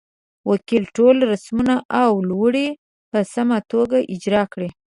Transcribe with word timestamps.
وکیل 0.49 0.83
ټول 0.97 1.15
رسمونه 1.31 1.75
او 2.01 2.11
لوړې 2.29 2.67
په 3.11 3.19
سمه 3.33 3.57
توګه 3.71 3.97
اجرا 4.13 4.43
کړې. 4.53 4.69